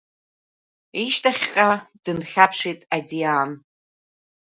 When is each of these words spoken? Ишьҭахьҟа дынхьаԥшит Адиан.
Ишьҭахьҟа 1.01 1.69
дынхьаԥшит 2.03 2.79
Адиан. 2.97 3.51